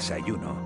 [0.00, 0.56] Desayuno.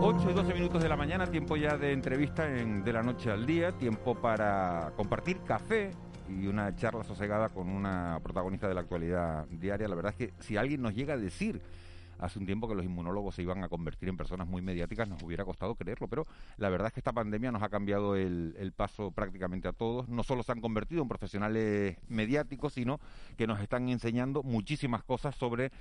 [0.00, 3.30] 8 y 12 minutos de la mañana, tiempo ya de entrevista en De la Noche
[3.30, 5.92] al Día, tiempo para compartir café
[6.28, 9.86] y una charla sosegada con una protagonista de la actualidad diaria.
[9.86, 11.62] La verdad es que si alguien nos llega a decir
[12.20, 15.22] hace un tiempo que los inmunólogos se iban a convertir en personas muy mediáticas, nos
[15.22, 19.10] hubiera costado creerlo, pero la verdad es que esta pandemia nos ha cambiado el, paso
[19.10, 20.08] prácticamente a todos.
[20.08, 23.00] No solo se han convertido en profesionales mediáticos, sino
[23.36, 25.72] que nos están enseñando muchísimas cosas sobre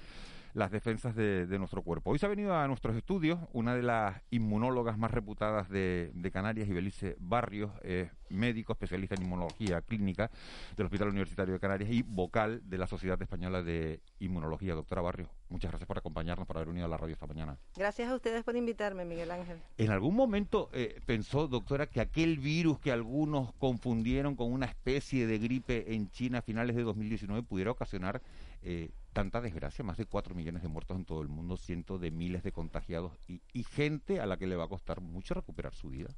[0.54, 2.12] las defensas de, de, nuestro cuerpo.
[2.12, 6.32] Hoy se ha venido a nuestros estudios una de las inmunólogas más reputadas de, de
[6.32, 10.30] Canarias, Ibelice Barrios, eh, médico, especialista en inmunología clínica
[10.76, 14.76] del Hospital Universitario de Canarias y vocal de la Sociedad Española de Inmunología.
[14.76, 17.58] Doctora Barrios, muchas gracias por acompañarnos, por haber venido a la radio esta mañana.
[17.76, 19.58] Gracias a ustedes por invitarme, Miguel Ángel.
[19.78, 25.28] ¿En algún momento eh, pensó, doctora, que aquel virus que algunos confundieron con una especie
[25.28, 28.22] de gripe en China a finales de 2019 pudiera ocasionar
[28.62, 32.12] eh, tanta desgracia, más de 4 millones de muertos en todo el mundo, cientos de
[32.12, 35.74] miles de contagiados y, y, gente a la que le va a costar mucho recuperar
[35.74, 36.10] su vida?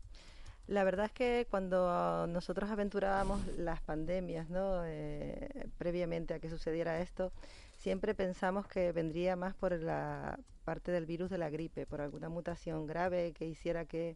[0.67, 4.86] La verdad es que cuando nosotros aventurábamos las pandemias, ¿no?
[4.86, 7.31] Eh, previamente a que sucediera esto,
[7.78, 12.30] siempre pensamos que vendría más por la parte del virus de la gripe, por alguna
[12.30, 14.16] mutación grave que hiciera que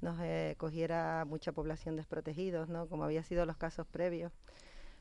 [0.00, 2.88] nos eh, cogiera mucha población desprotegidos, ¿no?
[2.88, 4.32] Como había sido los casos previos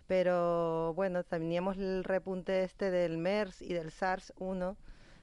[0.07, 4.75] pero bueno, teníamos el repunte este del MERS y del SARS-1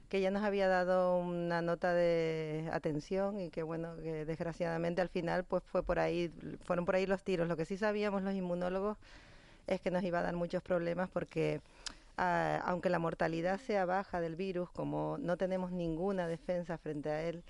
[0.08, 5.10] que ya nos había dado una nota de atención y que bueno, que desgraciadamente al
[5.10, 6.32] final pues fue por ahí,
[6.64, 7.47] fueron por ahí los tiros.
[7.47, 8.97] Lo que sí sabíamos los inmunólogos
[9.66, 11.60] es que nos iba a dar muchos problemas porque
[12.16, 17.22] uh, aunque la mortalidad sea baja del virus, como no tenemos ninguna defensa frente a
[17.24, 17.44] él,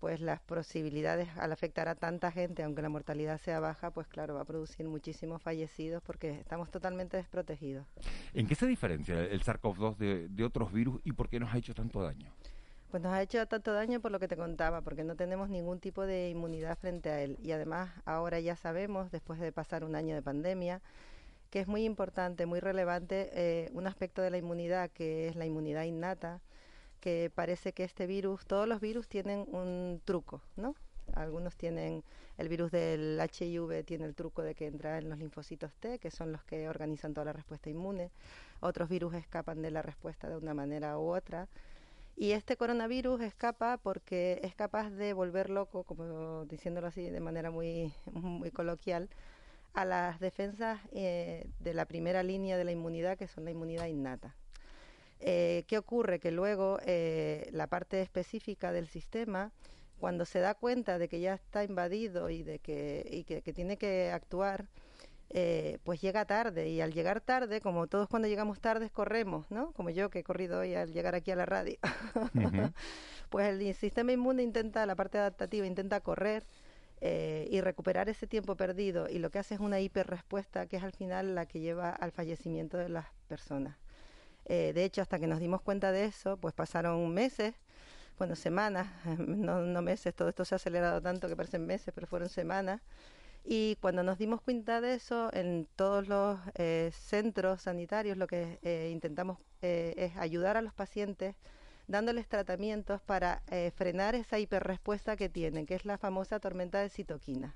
[0.00, 4.34] pues las posibilidades al afectar a tanta gente, aunque la mortalidad sea baja, pues claro,
[4.34, 7.86] va a producir muchísimos fallecidos porque estamos totalmente desprotegidos.
[8.32, 11.58] ¿En qué se diferencia el SARS-CoV-2 de, de, otros virus y por qué nos ha
[11.58, 12.32] hecho tanto daño?
[12.90, 15.78] Pues nos ha hecho tanto daño por lo que te contaba, porque no tenemos ningún
[15.78, 17.38] tipo de inmunidad frente a él.
[17.42, 20.80] Y además ahora ya sabemos, después de pasar un año de pandemia,
[21.50, 25.44] que es muy importante, muy relevante eh, un aspecto de la inmunidad que es la
[25.44, 26.40] inmunidad innata,
[27.00, 30.74] que parece que este virus, todos los virus tienen un truco, ¿no?
[31.14, 32.04] Algunos tienen,
[32.38, 36.10] el virus del HIV tiene el truco de que entra en los linfocitos T, que
[36.10, 38.10] son los que organizan toda la respuesta inmune.
[38.60, 41.48] Otros virus escapan de la respuesta de una manera u otra.
[42.16, 47.50] Y este coronavirus escapa porque es capaz de volver loco, como diciéndolo así de manera
[47.50, 49.08] muy, muy coloquial,
[49.72, 53.86] a las defensas eh, de la primera línea de la inmunidad, que son la inmunidad
[53.86, 54.34] innata.
[55.20, 56.18] Eh, ¿Qué ocurre?
[56.18, 59.52] Que luego eh, la parte específica del sistema,
[59.98, 63.52] cuando se da cuenta de que ya está invadido y de que, y que, que
[63.52, 64.66] tiene que actuar,
[65.32, 66.68] eh, pues llega tarde.
[66.68, 69.72] Y al llegar tarde, como todos cuando llegamos tarde corremos, ¿no?
[69.72, 71.78] Como yo que he corrido hoy al llegar aquí a la radio.
[72.14, 72.72] Uh -huh.
[73.30, 76.44] pues el sistema inmune intenta, la parte adaptativa intenta correr.
[77.02, 80.82] Eh, y recuperar ese tiempo perdido y lo que hace es una hiperrespuesta que es
[80.82, 83.78] al final la que lleva al fallecimiento de las personas.
[84.46, 87.54] Eh, de hecho, hasta que nos dimos cuenta de eso, pues pasaron meses,
[88.18, 92.06] bueno, semanas, no, no, meses, todo esto se ha acelerado tanto que parecen meses, pero
[92.06, 92.80] fueron semanas.
[93.44, 98.58] Y cuando nos dimos cuenta de eso, en todos los eh, centros sanitarios lo que
[98.62, 101.36] eh, intentamos es ayudar a los pacientes
[101.86, 103.42] dándoles tratamientos para
[103.74, 107.54] frenar esa hiperrespuesta que tienen, que es la famosa tormenta de citoquina.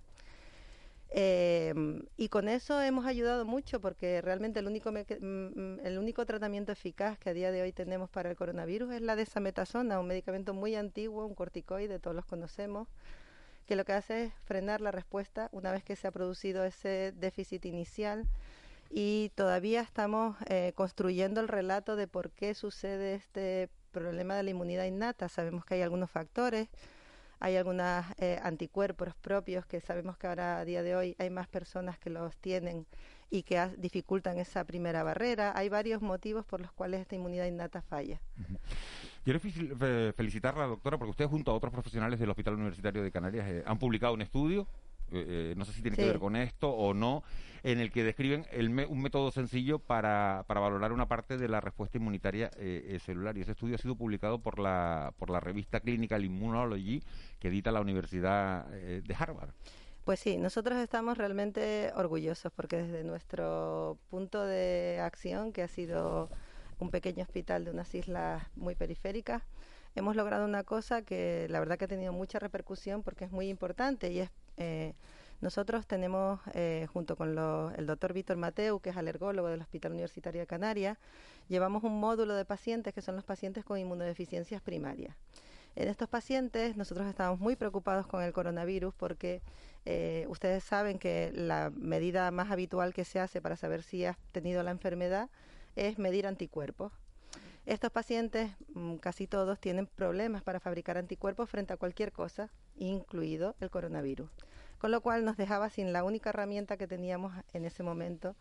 [1.70, 7.18] Eh, y con eso hemos ayudado mucho porque realmente el único, el único tratamiento eficaz
[7.18, 10.74] que a día de hoy tenemos para el coronavirus es la desametasona, un medicamento muy
[10.74, 12.88] antiguo, un corticoide, todos los conocemos,
[13.66, 17.12] que lo que hace es frenar la respuesta una vez que se ha producido ese
[17.16, 18.28] déficit inicial
[18.90, 24.50] y todavía estamos eh, construyendo el relato de por qué sucede este problema de la
[24.50, 25.28] inmunidad innata.
[25.28, 26.68] Sabemos que hay algunos factores,
[27.44, 31.46] hay algunos eh, anticuerpos propios que sabemos que ahora a día de hoy hay más
[31.46, 32.86] personas que los tienen
[33.28, 35.52] y que dificultan esa primera barrera.
[35.54, 38.18] Hay varios motivos por los cuales esta inmunidad innata falla.
[39.24, 43.46] Quiero felicitar la doctora porque usted junto a otros profesionales del Hospital Universitario de Canarias
[43.46, 44.66] eh, han publicado un estudio
[45.14, 47.22] eh, no sé si tiene que ver con esto o no,
[47.62, 51.60] en el que describen el un método sencillo para, para, valorar una parte de la
[51.60, 52.50] respuesta inmunitaria
[53.00, 53.36] celular.
[53.38, 57.02] Y ese estudio ha sido publicado por la, por la revista Clinical Immunology
[57.38, 59.50] que edita la Universidad de Harvard.
[60.04, 66.28] Pues sí, nosotros estamos realmente orgullosos porque desde nuestro punto de acción, que ha sido
[66.78, 69.42] un pequeño hospital de unas islas muy periféricas,
[69.94, 73.48] hemos logrado una cosa que la verdad que ha tenido mucha repercusión porque es muy
[73.48, 74.94] importante y es eh,
[75.40, 77.36] nosotros tenemos, eh, junto con
[77.76, 80.96] el doctor Víctor Mateu, que es alergólogo del Hospital Universitario de Canarias,
[81.48, 85.14] llevamos un módulo de pacientes que son los pacientes con inmunodeficiencias primarias.
[85.76, 89.42] En estos pacientes nosotros estamos muy preocupados con el coronavirus porque
[89.84, 94.16] eh, ustedes saben que la medida más habitual que se hace para saber si has
[94.32, 95.28] tenido la enfermedad
[95.76, 96.92] es medir anticuerpos.
[97.66, 103.54] Estos pacientes, mm, casi todos, tienen problemas para fabricar anticuerpos frente a cualquier cosa, incluido
[103.60, 104.30] el coronavirus.
[104.78, 108.36] Con lo cual nos dejaba sin la única herramienta que teníamos en ese momento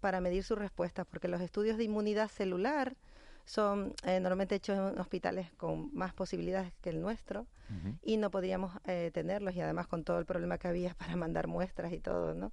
[0.00, 2.96] para medir sus respuestas, porque los estudios de inmunidad celular
[3.46, 7.46] son eh, normalmente hechos en hospitales con más posibilidades que el nuestro
[8.02, 11.46] y no podíamos eh, tenerlos y además con todo el problema que había para mandar
[11.46, 12.52] muestras y todo, ¿no?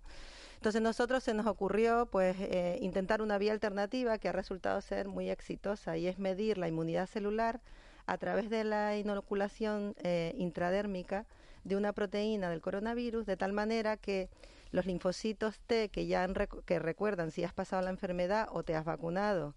[0.64, 5.10] Entonces nosotros se nos ocurrió pues eh, intentar una vía alternativa que ha resultado ser
[5.10, 7.60] muy exitosa y es medir la inmunidad celular
[8.06, 9.94] a través de la inoculación
[10.38, 11.26] intradérmica
[11.66, 14.30] de una proteína del coronavirus de tal manera que
[14.72, 16.26] los linfocitos T que ya
[16.66, 19.56] que recuerdan si has pasado la enfermedad o te has vacunado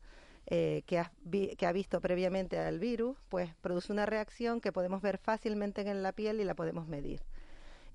[0.49, 5.03] eh, que, ha que ha visto previamente al virus, pues produce una reacción que podemos
[5.03, 7.21] ver fácilmente en la piel y la podemos medir.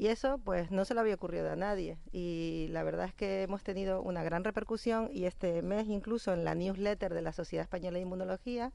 [0.01, 3.43] Y eso pues no se lo había ocurrido a nadie y la verdad es que
[3.43, 7.61] hemos tenido una gran repercusión y este mes incluso en la newsletter de la Sociedad
[7.61, 8.71] Española de Inmunología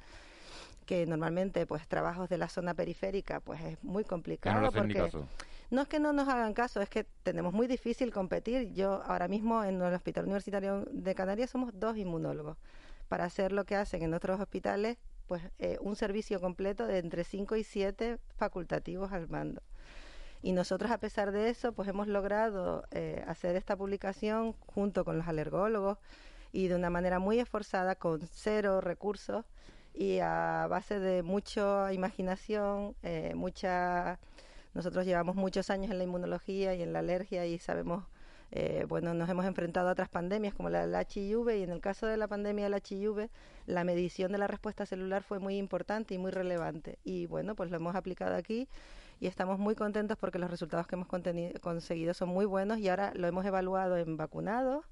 [0.85, 5.11] que normalmente pues trabajos de la zona periférica pues es muy complicado no porque
[5.73, 8.73] no es que no nos hagan caso, es que tenemos muy difícil competir.
[8.73, 12.57] Yo ahora mismo en el Hospital Universitario de Canarias somos dos inmunólogos
[13.09, 14.97] para hacer lo que hacen en otros hospitales,
[15.27, 19.61] pues eh, un servicio completo de entre 5 y 7 facultativos al mando.
[20.43, 25.19] Y nosotros, a pesar de eso, pues hemos logrado eh, hacer esta publicación junto con
[25.19, 25.99] los alergólogos
[26.53, 29.45] y de una manera muy esforzada, con cero recursos
[29.95, 34.19] y a base de mucha imaginación, eh, mucha...
[34.75, 38.05] Nosotros llevamos muchos años en la inmunología y en la alergia y sabemos
[38.53, 41.81] eh, bueno, nos hemos enfrentado a otras pandemias como la del HIV y en el
[41.81, 43.29] caso de la pandemia del HIV,
[43.67, 46.99] la medición de la respuesta celular fue muy importante y muy relevante.
[47.05, 48.69] Y bueno, pues lo hemos aplicado aquí
[49.21, 51.09] y estamos muy contentos porque los resultados que hemos
[51.61, 54.85] conseguido son muy buenos y ahora lo hemos evaluado en vacunados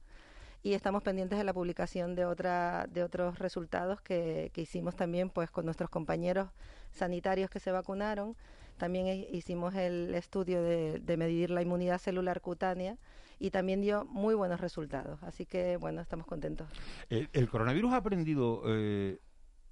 [0.62, 5.30] y estamos pendientes de la publicación de otra de otros resultados que, que hicimos también
[5.30, 6.48] pues con nuestros compañeros
[6.92, 8.36] sanitarios que se vacunaron
[8.76, 12.98] también hicimos el estudio de, medir la inmunidad celular cutánea
[13.38, 15.22] y también dio muy buenos resultados.
[15.22, 16.68] Así que, bueno, estamos contentos.
[17.08, 19.18] El, coronavirus ha aprendido eh,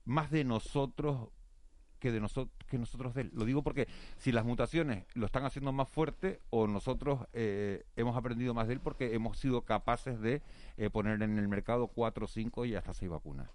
[0.05, 1.31] más de nosotros
[2.03, 3.31] que de nosotros que nosotros de él.
[3.33, 3.87] Lo digo porque
[4.19, 8.75] si las mutaciones lo están haciendo más fuerte o nosotros eh, hemos aprendido más de
[8.75, 10.43] él porque hemos sido capaces de
[10.79, 13.49] eh, poner en el mercado cuatro, cinco y hasta seis vacunas.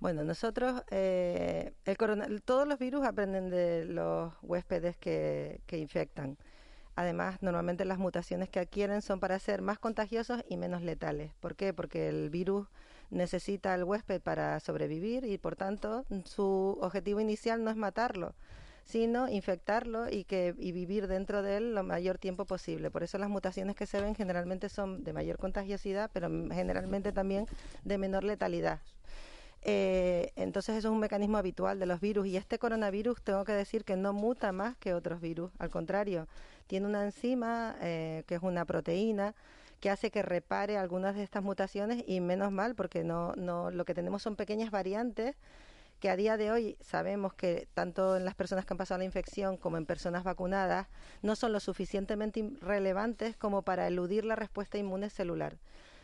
[0.00, 6.38] Bueno, nosotros, el todos los virus aprenden de los huéspedes que, que infectan.
[6.96, 11.32] Además, normalmente las mutaciones que adquieren son para ser más contagiosos y menos letales.
[11.40, 11.72] ¿Por qué?
[11.72, 12.66] Porque el virus
[13.12, 18.34] necesita al huésped para sobrevivir y, por tanto, su objetivo inicial no es matarlo,
[18.84, 22.90] sino infectarlo y, que, y vivir dentro de él lo mayor tiempo posible.
[22.90, 27.46] Por eso las mutaciones que se ven generalmente son de mayor contagiosidad, pero generalmente también
[27.84, 28.80] de menor letalidad.
[29.64, 33.52] Eh, entonces eso es un mecanismo habitual de los virus y este coronavirus tengo que
[33.52, 36.26] decir que no muta más que otros virus, al contrario,
[36.66, 39.36] tiene una enzima eh, que es una proteína
[39.82, 43.84] que hace que repare algunas de estas mutaciones y menos mal porque no, no lo
[43.84, 45.34] que tenemos son pequeñas variantes
[45.98, 49.04] que a día de hoy sabemos que tanto en las personas que han pasado la
[49.04, 50.86] infección como en personas vacunadas
[51.20, 55.56] no son lo suficientemente relevantes como para eludir la respuesta inmune celular.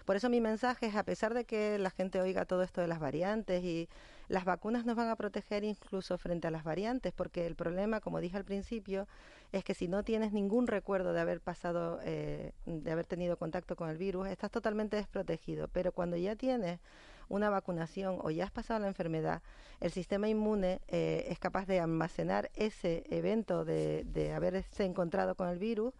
[0.09, 2.87] Por eso mi mensaje es, a pesar de que la gente oiga todo esto de
[2.87, 3.91] las variantes y
[4.29, 8.19] las vacunas nos van a proteger incluso frente a las variantes, porque el problema, como
[8.19, 9.07] dije al principio,
[9.53, 13.77] es que si no tienes ningún recuerdo de haber pasado, eh, de haber tenido contacto
[13.77, 15.69] con el virus, estás totalmente desprotegido.
[15.69, 16.81] Pero cuando ya tienes
[17.29, 19.43] una vacunación o ya has pasado la enfermedad,
[19.79, 25.50] el sistema inmune eh, es capaz de almacenar ese evento de, de haberse encontrado con
[25.50, 25.93] el virus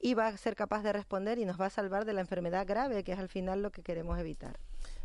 [0.00, 2.66] y va a ser capaz de responder y nos va a salvar de la enfermedad
[2.66, 4.58] grave, que es al final lo que queremos evitar.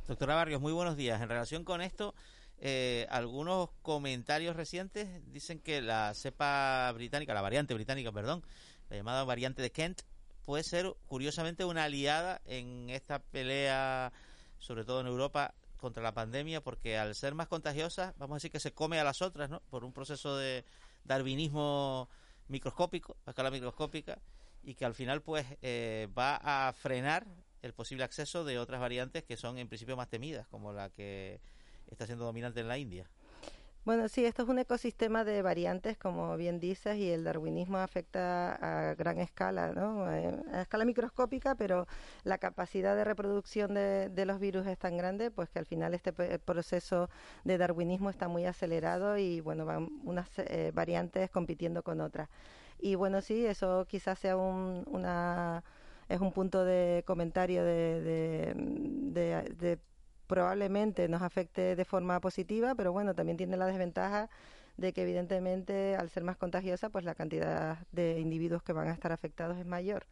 [0.08, 1.22] Doctora Barrios, muy buenos días.
[1.22, 2.16] En relación con esto,
[2.60, 8.44] eh, algunos comentarios recientes dicen que la cepa británica, la variante británica, perdón,
[8.90, 10.02] la llamada variante de Kent,
[10.46, 14.14] puede ser curiosamente una aliada en esta pelea,
[14.60, 18.52] sobre todo en Europa, contra la pandemia, porque al ser más contagiosa, vamos a decir
[18.52, 19.60] que se come a las otras, ¿no?
[19.70, 20.64] Por un proceso de
[21.04, 22.10] darwinismo
[22.48, 24.20] microscópico, a escala microscópica,
[24.66, 27.26] y que al final pues eh, va a frenar
[27.62, 31.40] el posible acceso de otras variantes que son en principio más temidas, como la que
[31.88, 33.10] está siendo dominante en la India.
[33.86, 38.56] Bueno, sí, esto es un ecosistema de variantes, como bien dices, y el darwinismo afecta
[38.56, 40.12] a gran escala, ¿no?
[40.12, 41.86] Eh, a escala microscópica, pero
[42.24, 46.14] la capacidad de reproducción de, los virus es tan grande, pues que al final este
[46.40, 47.12] proceso
[47.44, 52.28] de darwinismo está muy acelerado y, bueno, van unas eh, variantes compitiendo con otras.
[52.79, 55.63] Y bueno, sí, eso quizás sea un, una
[56.10, 58.53] es un punto de comentario de,
[59.58, 59.79] de
[60.27, 64.29] probablemente nos afecte de forma positiva, pero bueno, también tiene la desventaja
[64.77, 68.94] de que evidentemente al ser más contagiosa, pues la cantidad de individuos que van a
[68.94, 70.05] estar afectados es mayor.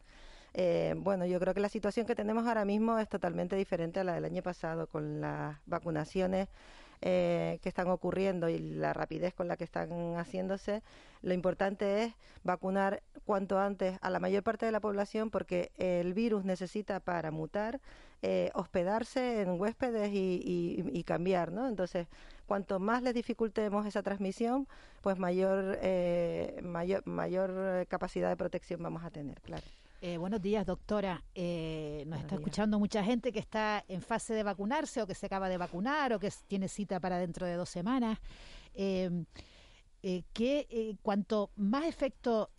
[0.54, 4.04] Eh, bueno, yo creo que la situación que tenemos ahora mismo es totalmente diferente a
[4.04, 6.48] la del año pasado con las vacunaciones
[7.00, 10.82] eh, que están ocurriendo y la rapidez con la que están haciéndose,
[11.22, 16.14] lo importante es vacunar cuanto antes a la mayor parte de la población porque el
[16.14, 17.80] virus necesita para mutar
[18.22, 21.68] eh, hospedarse en huéspedes y, cambiar, ¿no?
[21.68, 22.06] Entonces,
[22.46, 24.66] cuanto más les dificultemos esa transmisión,
[25.02, 29.64] pues mayor, eh, mayor, mayor capacidad de protección vamos a tener, claro.
[30.00, 31.22] Eh, buenos días, doctora.
[31.34, 35.26] Eh, nos está escuchando mucha gente que está en fase de vacunarse o que se
[35.26, 38.18] acaba de vacunar o que tiene cita para dentro de dos semanas.
[38.74, 39.24] Eh,
[40.34, 42.50] que cuanto más efecto,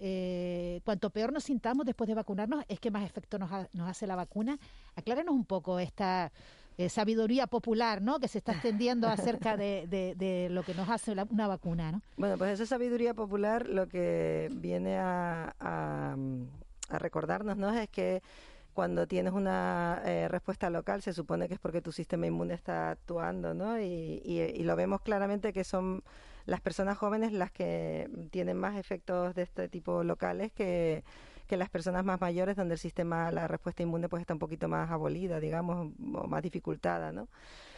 [0.83, 4.57] cuanto peor nos sintamos después de vacunarnos, es que más efecto nos, hace la vacuna.
[4.95, 6.31] Aclárenos un poco esta
[6.89, 8.19] sabiduría popular, ¿no?
[8.19, 12.01] Que se está extendiendo acerca de, lo que nos hace una vacuna, ¿no?
[12.17, 16.15] Bueno, pues esa sabiduría popular lo que viene a a
[16.89, 17.73] recordarnos, ¿no?
[17.73, 18.21] Es que
[18.73, 22.91] cuando tienes una eh, respuesta local se supone que es porque tu sistema inmune está
[22.91, 23.79] actuando, ¿no?
[23.79, 26.03] Y, y, lo vemos claramente que son
[26.45, 31.03] las personas jóvenes las que tienen más efectos de este tipo locales que,
[31.47, 34.67] que las personas más mayores donde el sistema, la respuesta inmune pues está un poquito
[34.67, 37.27] más abolida, digamos, o más dificultada, ¿no?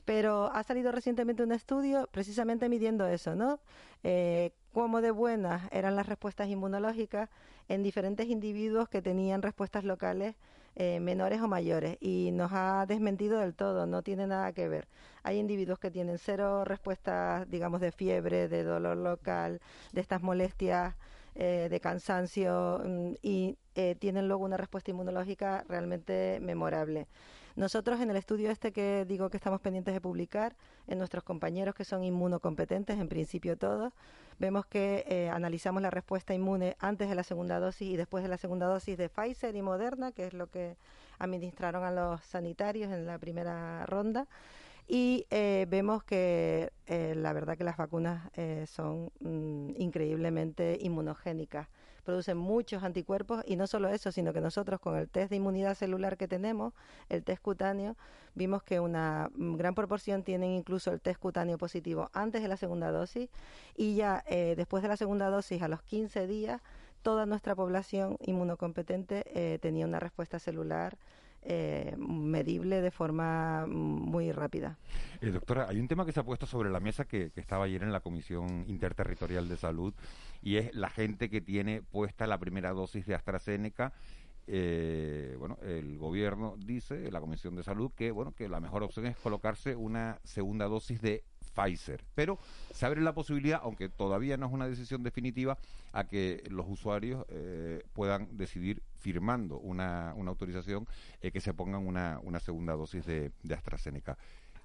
[0.06, 3.60] Pero ha salido recientemente un estudio precisamente midiendo eso, ¿no?
[4.04, 7.30] Eh, cómo de buenas eran las respuestas inmunológicas
[7.70, 10.36] en diferentes individuos que tenían respuestas locales
[10.80, 14.88] eh, menores o mayores y nos ha desmentido del todo, no tiene nada que ver.
[15.24, 19.60] Hay individuos que tienen cero respuestas, digamos, de fiebre, de dolor local,
[19.92, 20.96] de estas molestias,
[21.34, 27.08] eh, de cansancio mm, y eh, tienen luego una respuesta inmunológica realmente memorable.
[27.58, 31.74] Nosotros en el estudio este que digo que estamos pendientes de publicar, en nuestros compañeros
[31.74, 33.94] que son inmunocompetentes, en principio todos,
[34.38, 38.30] vemos que eh, analizamos la respuesta inmune antes de la segunda dosis y después de
[38.30, 40.78] la segunda dosis de Pfizer y Moderna, que es lo que
[41.18, 44.28] administraron a los sanitarios en la primera ronda.
[44.88, 48.30] Y eh, vemos que eh, la verdad que las vacunas
[48.70, 51.68] son mm, increíblemente inmunogénicas
[52.08, 55.76] producen muchos anticuerpos y no solo eso, sino que nosotros con el test de inmunidad
[55.76, 56.74] celular que tenemos,
[57.10, 57.98] el test cutáneo,
[58.34, 62.92] vimos que una gran proporción tienen incluso el test cutáneo positivo antes de la segunda
[62.92, 63.30] dosis
[63.76, 66.62] y ya eh, después de la segunda dosis, a los 15 días,
[67.02, 70.98] toda nuestra población inmunocompetente eh, tenía una respuesta celular
[71.42, 74.78] eh, medible de forma muy rápida.
[75.22, 77.84] Eh, doctora, hay un tema que se ha puesto sobre la mesa que, estaba ayer
[77.84, 79.94] en la Comisión Interterritorial de Salud
[80.42, 83.94] y es la gente que tiene puesta la primera dosis de AstraZeneca
[84.50, 89.06] eh, bueno, el gobierno dice, la Comisión de Salud, que bueno, que la mejor opción
[89.06, 91.26] es colocarse una segunda dosis de
[91.58, 92.04] Pfizer.
[92.14, 92.38] Pero
[92.72, 95.58] se abre la posibilidad, aunque todavía no es una decisión definitiva,
[95.92, 100.88] a que los usuarios eh, puedan decidir firmando una, una autorización
[101.22, 104.18] eh, que se pongan una, una segunda dosis de, de, AstraZeneca.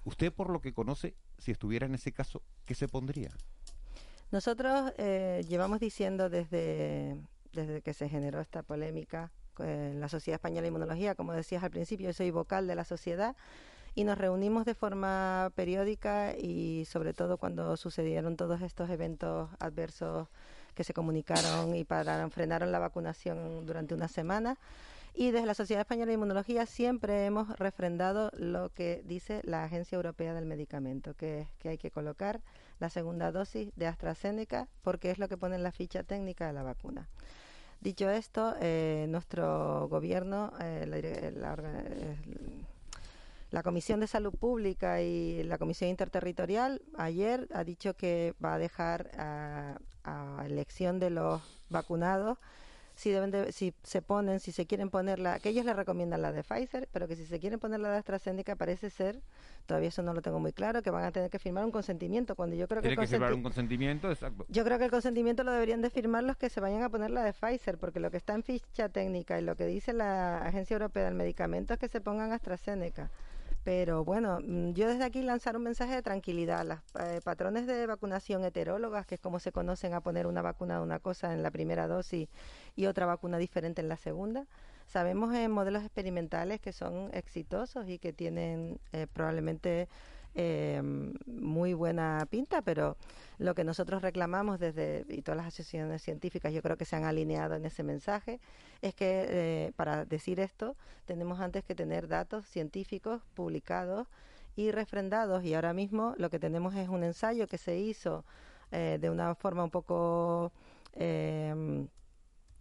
[0.05, 3.31] Usted, por lo que conoce, si estuviera en ese caso, ¿qué se pondría?
[4.31, 7.15] Nosotros eh, llevamos diciendo desde,
[7.53, 11.69] desde que se generó esta polémica en la Sociedad Española de Inmunología, como decías al
[11.69, 13.35] principio, yo soy vocal de la sociedad,
[13.95, 20.27] y nos reunimos de forma periódica y sobre todo cuando sucedieron todos estos eventos adversos
[20.73, 24.57] que se comunicaron y pararon, frenaron la vacunación durante una semana.
[25.15, 29.95] Y desde la Sociedad Española de Inmunología siempre hemos refrendado lo que dice la Agencia
[29.95, 32.41] Europea del Medicamento, que es que hay que colocar
[32.79, 36.53] la segunda dosis de AstraZeneca porque es lo que pone en la ficha técnica de
[36.53, 37.09] la vacuna.
[37.79, 41.55] Dicho esto, eh, nuestro gobierno, eh, la, la
[43.61, 49.11] Comisión de Salud Pública y la Comisión Interterritorial ayer ha dicho que va a dejar
[49.17, 49.77] a,
[50.45, 52.39] elección de los vacunados
[52.95, 56.21] si deben de, si se ponen, si se quieren poner la, que ellos le recomiendan
[56.21, 59.21] la de Pfizer, pero que si se quieren poner la de AstraZeneca parece ser,
[59.65, 62.35] todavía eso no lo tengo muy claro, que van a tener que firmar un consentimiento,
[62.35, 64.45] cuando yo creo que, que firmar un consentimiento, exacto.
[64.49, 67.09] Yo creo que el consentimiento lo deberían de firmar los que se vayan a poner
[67.11, 70.39] la de Pfizer, porque lo que está en ficha técnica y lo que dice la
[70.39, 73.09] Agencia Europea del Medicamento es que se pongan AstraZeneca.
[73.63, 76.65] Pero bueno, mm, yo desde aquí lanzar un mensaje de tranquilidad.
[76.65, 80.77] Las eh, patrones de vacunación heterólogas, que es como se conocen a poner una vacuna
[80.77, 82.29] de una cosa en la primera dosis
[82.75, 84.45] y otra vacuna diferente en la segunda,
[84.87, 89.87] sabemos en modelos experimentales que son exitosos y que tienen eh, probablemente
[90.35, 90.81] eh,
[91.25, 92.97] muy buena pinta, pero
[93.37, 97.03] lo que nosotros reclamamos desde, y todas las asociaciones científicas yo creo que se han
[97.03, 98.39] alineado en ese mensaje,
[98.81, 100.75] es que eh, para decir esto
[101.05, 104.07] tenemos antes que tener datos científicos publicados
[104.55, 108.23] y refrendados y ahora mismo lo que tenemos es un ensayo que se hizo
[108.71, 110.51] eh, de una forma un poco
[110.93, 111.87] eh,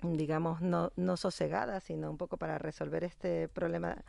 [0.02, 4.02] digamos no, no sosegada sino un poco para resolver este problema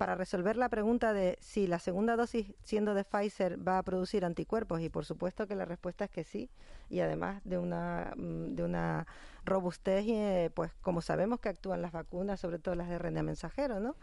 [0.00, 4.24] para resolver la pregunta de si la segunda dosis siendo de Pfizer va a producir
[4.24, 6.48] anticuerpos y por supuesto que la respuesta es que sí
[6.88, 9.06] y además de una mm, de una
[9.44, 13.78] robustez eh, pues como sabemos que actúan las vacunas sobre todo las de RNA mensajero
[13.78, 13.94] no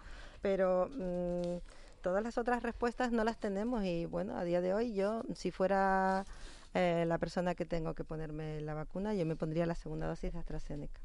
[0.44, 1.62] pero mm,
[2.04, 5.50] todas las otras respuestas no las tenemos y bueno a día de hoy yo si
[5.50, 6.26] fuera
[6.74, 10.34] eh, la persona que tengo que ponerme la vacuna, yo me pondría la segunda dosis
[10.34, 11.02] de AstraZeneca.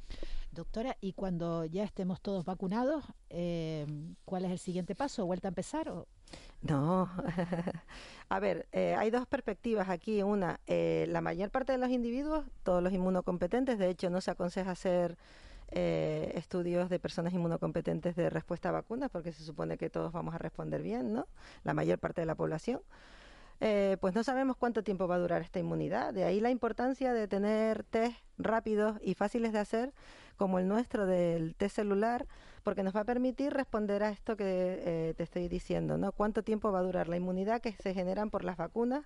[0.51, 3.87] Doctora, y cuando ya estemos todos vacunados, eh,
[4.25, 5.25] ¿cuál es el siguiente paso?
[5.25, 5.89] ¿Vuelta a empezar?
[5.89, 6.07] O?
[6.61, 7.11] No,
[8.29, 10.23] a ver, eh, hay dos perspectivas aquí.
[10.23, 14.73] Una, la mayor parte de los individuos, todos los inmunocompetentes, de hecho no se aconseja
[14.73, 15.17] hacer
[15.75, 20.39] estudios de personas inmunocompetentes de respuesta a vacunas porque se supone que todos vamos a
[20.39, 21.27] responder bien, ¿no?
[21.65, 22.83] La mayor parte de la población.
[23.65, 26.13] Eh, pues no sabemos cuánto tiempo va a durar esta inmunidad.
[26.13, 29.93] De ahí la importancia de tener test rápidos y fáciles de hacer,
[30.37, 32.27] como el nuestro del test celular,
[32.65, 36.11] porque nos va a permitir responder a esto que eh, te estoy diciendo, ¿no?
[36.11, 39.05] ¿Cuánto tiempo va a durar la inmunidad que se generan por las vacunas?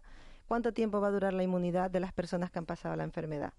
[0.48, 3.52] ¿Cuánto tiempo va a durar la inmunidad de las personas que han pasado la enfermedad?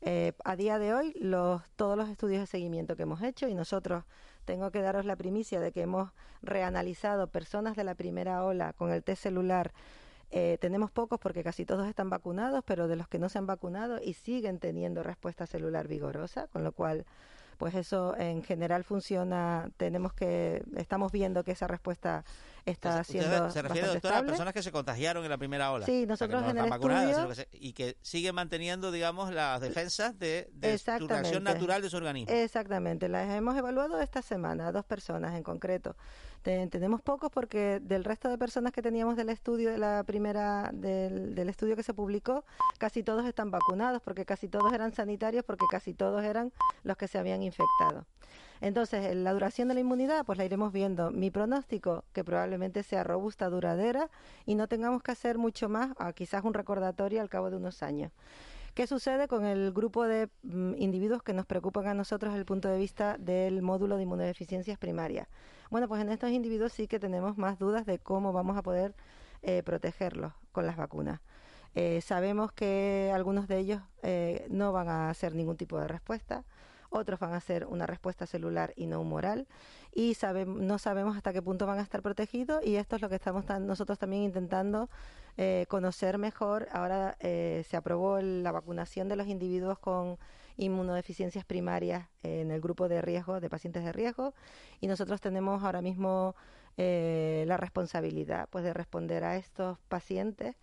[0.00, 3.54] Eh, a día de hoy, los, todos los estudios de seguimiento que hemos hecho y
[3.56, 4.04] nosotros
[4.44, 8.92] tengo que daros la primicia de que hemos reanalizado personas de la primera ola con
[8.92, 9.72] el test celular
[10.30, 13.46] eh, tenemos pocos porque casi todos están vacunados, pero de los que no se han
[13.46, 17.06] vacunado y siguen teniendo respuesta celular vigorosa, con lo cual
[17.58, 22.24] pues eso en general funciona, tenemos que, estamos viendo que esa respuesta
[22.66, 26.42] está se refiere doctora a personas que se contagiaron en la primera ola sí nosotros
[26.48, 31.82] en el estudio y que siguen manteniendo digamos las defensas de, de su reacción natural
[31.82, 32.34] de su organismo.
[32.34, 33.08] Exactamente.
[33.08, 35.96] Las hemos evaluado esta semana dos personas en concreto.
[36.42, 41.34] Tenemos pocos porque del resto de personas que teníamos del estudio de la primera del,
[41.34, 42.44] del estudio que se publicó
[42.78, 46.52] casi todos están vacunados porque casi todos eran sanitarios porque casi todos eran
[46.84, 48.06] los que se habían infectado
[48.60, 51.10] entonces, la duración de la inmunidad, pues la iremos viendo.
[51.10, 54.10] Mi pronóstico, que probablemente sea robusta, duradera
[54.44, 58.12] y no tengamos que hacer mucho más, quizás un recordatorio al cabo de unos años.
[58.74, 62.44] ¿Qué sucede con el grupo de mm, individuos que nos preocupan a nosotros desde el
[62.44, 65.28] punto de vista del módulo de inmunodeficiencias primarias?
[65.70, 68.94] Bueno, pues en estos individuos sí que tenemos más dudas de cómo vamos a poder
[69.40, 71.20] eh, protegerlos con las vacunas.
[71.74, 76.44] Eh, sabemos que algunos de ellos eh, no van a hacer ningún tipo de respuesta
[76.96, 79.46] otros van a ser una respuesta celular y no humoral
[79.94, 83.14] y no sabemos hasta qué punto van a estar protegidos y esto es lo que
[83.14, 84.90] estamos nosotros también intentando
[85.38, 86.68] eh, conocer mejor.
[86.72, 90.18] Ahora eh, se aprobó la vacunación de los individuos con
[90.56, 94.34] inmunodeficiencias primarias en el grupo de riesgo, de pacientes de riesgo,
[94.80, 96.34] y nosotros tenemos ahora mismo
[96.78, 100.56] eh, la responsabilidad pues de responder a estos pacientes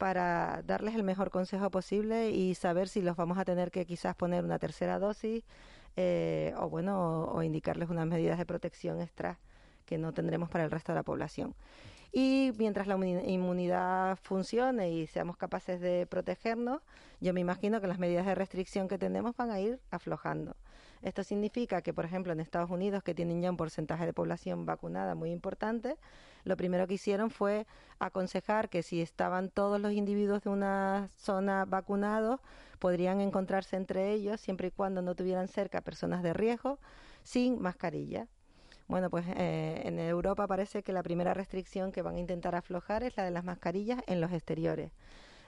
[0.00, 4.16] para darles el mejor consejo posible y saber si los vamos a tener que quizás
[4.16, 5.44] poner una tercera dosis
[5.94, 9.38] eh, o bueno o, indicarles unas medidas de protección extra
[9.84, 11.54] que no tendremos para el resto de la población.
[12.12, 16.80] Y mientras la inmunidad funcione y seamos capaces de protegernos,
[17.20, 20.56] yo me imagino que las medidas de restricción que tenemos van a ir aflojando.
[21.02, 24.66] Esto significa que, por ejemplo, en Estados Unidos, que tienen ya un porcentaje de población
[24.66, 25.96] vacunada muy importante,
[26.44, 27.66] lo primero que hicieron fue
[27.98, 32.40] aconsejar que si estaban todos los individuos de una zona vacunados,
[32.78, 36.78] podrían encontrarse entre ellos siempre y cuando no tuvieran cerca personas de riesgo
[37.22, 38.26] sin mascarilla.
[38.86, 43.04] Bueno, pues eh, en Europa parece que la primera restricción que van a intentar aflojar
[43.04, 44.90] es la de las mascarillas en los exteriores.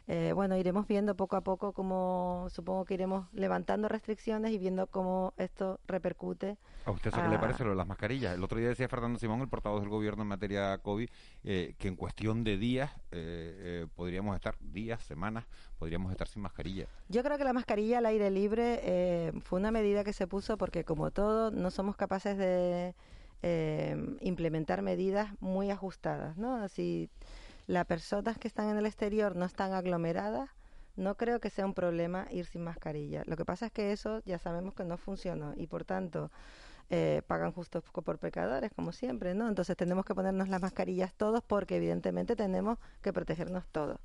[0.08, 4.88] Eh, bueno, iremos viendo poco a poco cómo, supongo que iremos levantando restricciones y viendo
[4.88, 6.58] cómo esto repercute.
[6.84, 8.34] ¿A usted qué le parece lo de las mascarillas?
[8.34, 11.08] El otro día decía Fernando Simón, el portavoz del gobierno en materia COVID,
[11.44, 15.46] eh, que en cuestión de días eh, podríamos estar, días, semanas,
[15.78, 16.86] podríamos estar sin mascarilla.
[17.08, 20.84] Yo creo que la mascarilla al aire libre fue una medida que se puso porque,
[20.84, 22.94] como todo, no somos capaces de
[24.20, 26.56] implementar medidas muy ajustadas, ¿no?
[26.56, 27.10] Así
[27.66, 30.50] las personas que están en el exterior no están aglomeradas,
[30.96, 33.22] no creo que sea un problema ir sin mascarilla.
[33.26, 36.30] Lo que pasa es que eso ya sabemos que no funcionó y por tanto
[36.90, 39.48] eh, pagan justos por pecadores, como siempre, ¿no?
[39.48, 43.98] Entonces tenemos que ponernos las mascarillas todos porque evidentemente tenemos que protegernos todos.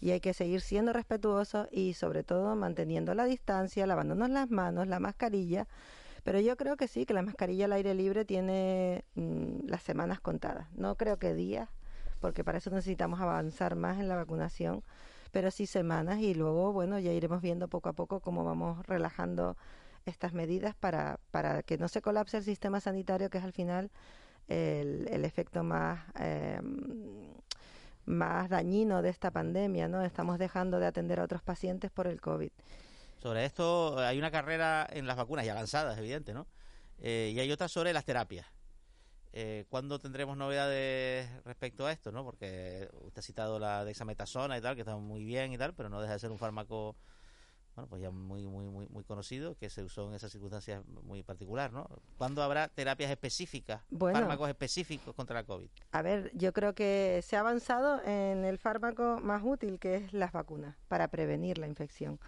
[0.00, 4.86] Y hay que seguir siendo respetuosos y sobre todo manteniendo la distancia, lavándonos las manos,
[4.88, 5.66] la mascarilla.
[6.24, 10.20] Pero yo creo que sí, que la mascarilla al aire libre tiene mm, las semanas
[10.20, 10.66] contadas.
[10.74, 11.70] No creo que días
[12.24, 14.82] porque para eso necesitamos avanzar más en la vacunación,
[15.30, 19.58] pero sí semanas y luego, bueno, ya iremos viendo poco a poco cómo vamos relajando
[20.06, 23.90] estas medidas para, para que no se colapse el sistema sanitario, que es al final
[24.48, 26.00] el, efecto más...
[26.18, 26.62] Eh,
[28.06, 30.02] más dañino de esta pandemia, ¿no?
[30.02, 32.50] Estamos dejando de atender a otros pacientes por el COVID.
[33.18, 36.46] Sobre esto hay una carrera en las vacunas ya avanzadas, evidente, ¿no?
[37.00, 38.46] Eh, y hay otra sobre las terapias.
[39.36, 42.12] Eh, ¿Cuándo tendremos novedades respecto a esto?
[42.12, 42.22] ¿no?
[42.22, 45.88] Porque usted ha citado la dexametasona y tal, que está muy bien y tal, pero
[45.88, 46.94] no deja de ser un fármaco
[47.74, 51.24] bueno, pues ya muy, muy, muy, muy conocido, que se usó en esas circunstancias muy
[51.24, 51.88] particular, ¿no?
[52.16, 55.68] ¿Cuándo habrá terapias específicas, fármacos específicos contra la COVID?
[55.90, 60.12] A ver, yo creo que se ha avanzado en el fármaco más útil, que es
[60.12, 62.20] las vacunas, para prevenir la infección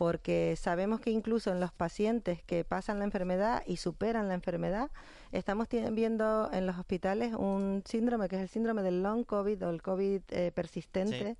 [0.00, 4.90] porque sabemos que incluso en los pacientes que pasan la enfermedad y superan la enfermedad,
[5.30, 9.68] estamos viendo en los hospitales un síndrome que es el síndrome del long COVID o
[9.68, 11.36] el COVID eh, persistente.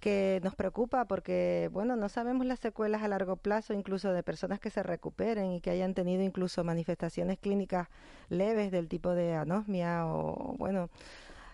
[0.00, 4.60] que nos preocupa porque, bueno, no sabemos las secuelas a largo plazo, incluso de personas
[4.60, 7.88] que se recuperen y que hayan tenido incluso manifestaciones clínicas
[8.28, 10.90] leves del tipo de anosmia o, bueno,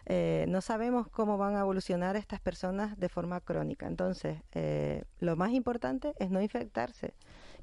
[0.07, 3.87] eh, no sabemos cómo van a evolucionar estas personas de forma crónica.
[3.87, 7.15] Entonces, eh, lo más importante es no infectarse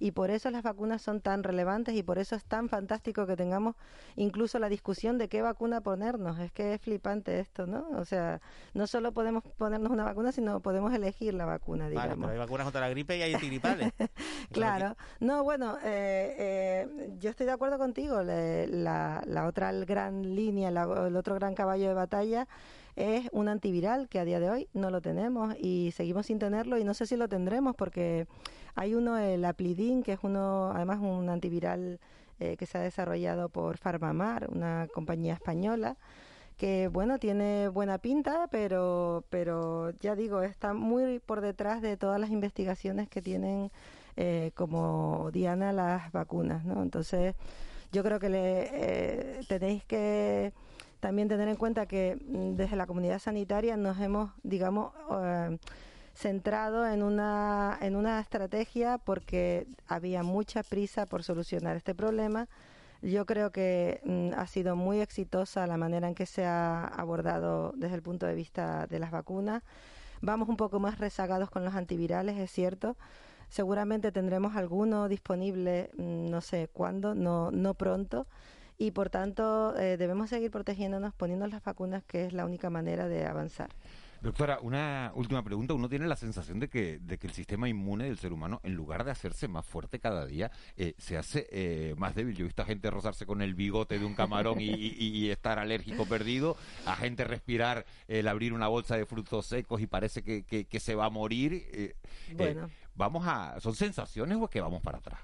[0.01, 3.35] y por eso las vacunas son tan relevantes y por eso es tan fantástico que
[3.35, 3.75] tengamos
[4.15, 6.39] incluso la discusión de qué vacuna ponernos.
[6.39, 7.87] Es que es flipante esto, ¿no?
[7.95, 8.41] O sea,
[8.73, 12.09] no solo podemos ponernos una vacuna, sino podemos elegir la vacuna, digamos.
[12.09, 13.93] Vale, pero hay vacunas contra la gripe y hay antigripales.
[14.51, 14.97] claro.
[15.19, 18.23] No, bueno, eh, eh, yo estoy de acuerdo contigo.
[18.23, 22.47] La, la, otra gran línea, el otro gran caballo de batalla
[22.95, 26.79] es un antiviral que a día de hoy no lo tenemos y seguimos sin tenerlo
[26.79, 28.27] y no sé si lo tendremos porque
[28.75, 31.99] hay uno, el Aplidin, que es uno, además un antiviral
[32.39, 35.97] eh, que se ha desarrollado por Farmamar, una compañía española
[36.61, 42.19] que bueno tiene buena pinta pero pero ya digo está muy por detrás de todas
[42.19, 43.71] las investigaciones que tienen
[44.15, 47.33] eh, como Diana las vacunas no entonces
[47.91, 50.53] yo creo que le, eh, tenéis que
[50.99, 54.91] también tener en cuenta que mm, desde la comunidad sanitaria nos hemos digamos
[56.13, 62.47] centrado en una, en una estrategia porque había mucha prisa por solucionar este problema.
[63.01, 67.73] Yo creo que mm, ha sido muy exitosa la manera en que se ha abordado
[67.75, 69.63] desde el punto de vista de las vacunas.
[70.21, 72.95] Vamos un poco más rezagados con los antivirales, es cierto.
[73.49, 78.27] Seguramente tendremos alguno disponible, mm, no sé cuándo, no, no pronto.
[78.77, 83.07] Y por tanto, eh, debemos seguir protegiéndonos, poniendo las vacunas, que es la única manera
[83.07, 83.69] de avanzar.
[84.21, 85.73] Doctora, una última pregunta.
[85.73, 88.75] Uno tiene la sensación de que, de que el sistema inmune del ser humano, en
[88.75, 92.35] lugar de hacerse más fuerte cada día, eh, se hace eh, más débil.
[92.35, 96.05] Yo he visto a gente rozarse con el bigote de un camarón y, estar alérgico
[96.05, 96.55] perdido,
[96.85, 100.93] a gente respirar el abrir una bolsa de frutos secos y parece que, que, se
[100.93, 101.67] va a morir.
[101.71, 101.95] Eh,
[102.35, 102.69] bueno.
[102.93, 105.19] vamos a, ¿Son sensaciones o es que vamos para atrás?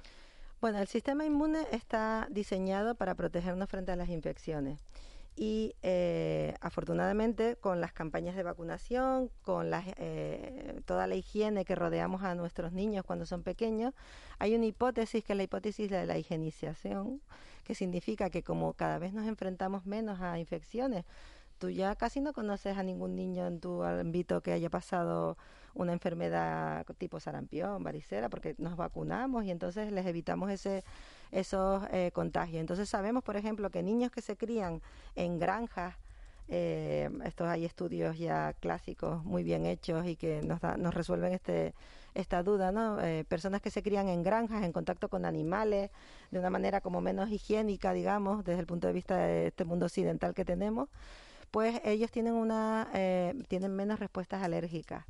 [0.59, 4.79] Bueno, el sistema inmune está diseñado para protegernos frente a las infecciones
[5.39, 12.23] y eh, afortunadamente con las campañas de vacunación, con eh, toda la higiene que rodeamos
[12.23, 13.93] a nuestros niños cuando son pequeños,
[14.39, 17.21] hay una hipótesis que es la hipótesis de la higienización,
[17.63, 21.05] que significa que como cada vez nos enfrentamos menos a infecciones,
[21.59, 25.37] tú ya casi no conoces a ningún niño en tu ámbito que haya pasado
[25.75, 30.83] una enfermedad tipo sarampión, varicela, porque nos vacunamos y entonces les evitamos ese
[31.31, 32.59] esos eh, contagios.
[32.59, 34.81] Entonces sabemos, por ejemplo, que niños que se crían
[35.15, 35.95] en granjas,
[36.49, 41.73] eh, estos hay estudios ya clásicos muy bien hechos y que nos, nos resuelven este
[42.15, 42.99] esta duda, ¿no?
[42.99, 45.91] Eh, personas que se crían en granjas, en contacto con animales,
[46.31, 49.85] de una manera como menos higiénica, digamos, desde el punto de vista de este mundo
[49.85, 50.89] occidental que tenemos,
[51.51, 52.87] pues ellos tienen una
[53.47, 55.05] tienen menos respuestas alérgicas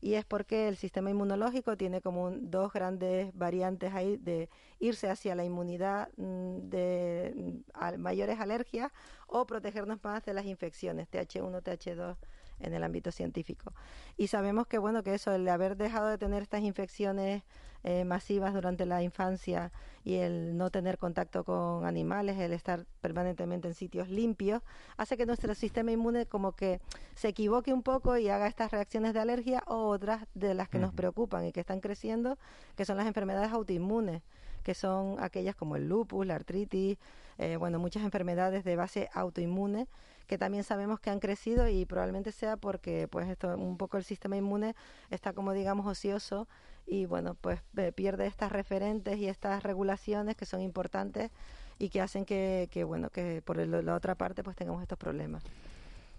[0.00, 5.34] y es porque el sistema inmunológico tiene como dos grandes variantes ahí de irse hacia
[5.34, 7.62] la inmunidad mm, de
[7.98, 8.90] mayores alergias
[9.26, 12.16] o protegernos más de las infecciones TH1, TH2
[12.60, 13.74] en el ámbito científico.
[14.16, 17.42] Y sabemos que bueno que eso, el haber dejado de tener estas infecciones
[17.84, 19.72] eh, masivas durante la infancia
[20.04, 24.62] y el no tener contacto con animales, el estar permanentemente en sitios limpios,
[24.96, 26.80] hace que nuestro sistema inmune como que
[27.14, 30.78] se equivoque un poco y haga estas reacciones de alergia o otras de las que
[30.78, 32.38] nos preocupan y que están creciendo,
[32.76, 34.22] que son las enfermedades autoinmunes
[34.62, 36.98] que son aquellas como el lupus, la artritis,
[37.38, 39.88] eh, bueno, muchas enfermedades de base autoinmune
[40.30, 44.04] que también sabemos que han crecido y probablemente sea porque pues esto un poco el
[44.04, 44.76] sistema inmune
[45.10, 46.46] está como digamos ocioso
[46.86, 51.32] y bueno pues eh, pierde estas referentes y estas regulaciones que son importantes
[51.80, 55.42] y que hacen que, que bueno que por la otra parte pues tengamos estos problemas.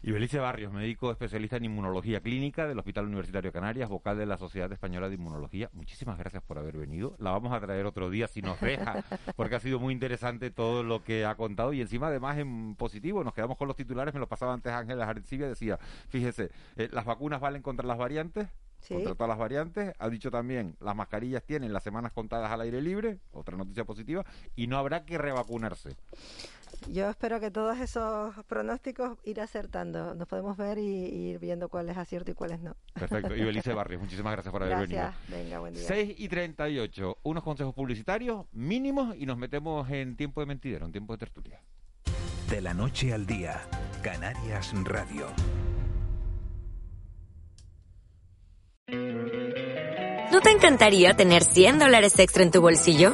[0.04, 4.36] Y Belice Barrios, médico especialista en inmunología clínica del Hospital Universitario Canarias, vocal de la
[4.36, 5.70] Sociedad Española de Inmunología.
[5.74, 7.16] Muchísimas gracias por haber venido.
[7.20, 9.04] La vamos a traer otro día si nos deja,
[9.36, 13.24] porque ha sido muy interesante todo lo que ha contado y encima además en positivo.
[13.24, 15.78] Nos quedamos con los titulares, me lo pasaba antes Ángela Arencibia, decía,
[16.10, 18.48] fíjese, eh, las vacunas valen contra las variantes,
[18.88, 19.94] contra todas las variantes.
[20.00, 24.26] Ha dicho también, las mascarillas tienen las semanas contadas al aire libre, otra noticia positiva,
[24.56, 25.96] y no habrá que revacunarse.
[26.89, 30.15] Yo espero que todos esos pronósticos ir acertando.
[30.15, 32.75] Nos podemos ver y, ir viendo cuál es acierto y cuál es no.
[32.93, 33.36] Perfecto.
[33.36, 35.15] Y Belice Barrios, muchísimas gracias por haber gracias.
[35.29, 35.84] Venga, buen día.
[35.88, 40.91] 6 y 38, unos consejos publicitarios mínimos y nos metemos en tiempo de mentidero, en
[40.91, 41.62] tiempo de tertulia.
[42.49, 43.62] De la noche al día,
[44.01, 45.27] Canarias Radio.
[50.31, 53.13] ¿No te encantaría tener 100 dólares extra en tu bolsillo?